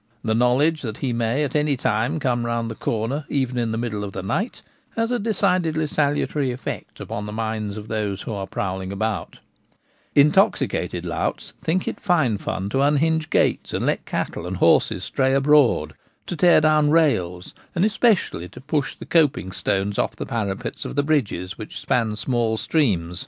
The 0.23 0.33
knowledge 0.33 0.81
that 0.81 0.97
he 0.97 1.13
may 1.13 1.43
at 1.43 1.55
any 1.55 1.77
time 1.77 2.19
come 2.19 2.43
round 2.43 2.71
the 2.71 2.75
corner, 2.75 3.23
even 3.29 3.59
in 3.59 3.71
the 3.71 3.77
middle 3.77 4.03
of 4.03 4.13
the 4.13 4.23
night, 4.23 4.63
has 4.95 5.11
a 5.11 5.19
decidedly 5.19 5.85
salutary 5.85 6.51
effect 6.51 6.99
upon 6.99 7.27
the 7.27 7.31
minds 7.31 7.77
of 7.77 7.87
those 7.87 8.23
who 8.23 8.33
are 8.33 8.47
prowling 8.47 8.91
about 8.91 9.37
Intoxicated 10.15 11.05
louts 11.05 11.53
think 11.61 11.87
it 11.87 11.99
fine 11.99 12.39
fun 12.39 12.67
to 12.69 12.81
unhinge 12.81 13.29
gates, 13.29 13.73
and 13.73 13.85
let 13.85 14.03
cattle 14.07 14.47
and 14.47 14.57
horses 14.57 15.03
stray 15.03 15.35
abroad, 15.35 15.93
to 16.25 16.35
tear 16.35 16.61
down 16.61 16.89
rails, 16.89 17.53
and 17.75 17.85
especially 17.85 18.49
to 18.49 18.59
push 18.59 18.95
the 18.95 19.05
coping 19.05 19.51
stones 19.51 19.99
off 19.99 20.15
the 20.15 20.25
parapets 20.25 20.83
of 20.83 20.95
the 20.95 21.03
bridges 21.03 21.59
which 21.59 21.79
span 21.79 22.15
small 22.15 22.57
streams. 22.57 23.19